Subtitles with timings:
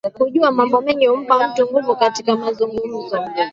[0.13, 3.19] Kujua mambo mengi humpa mtu nguvu katika mazungumzo.